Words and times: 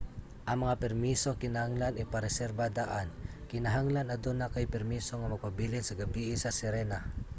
ang 0.49 0.57
mga 0.63 0.75
permiso 0.83 1.29
kinahanglan 1.43 2.01
ipareserba 2.03 2.65
daan. 2.77 3.07
kinahanglan 3.51 4.11
aduna 4.15 4.45
kay 4.53 4.65
permiso 4.75 5.11
nga 5.17 5.31
magpabilin 5.33 5.83
sa 5.85 5.97
gabii 6.01 6.33
sa 6.39 6.55
sirena 6.57 6.99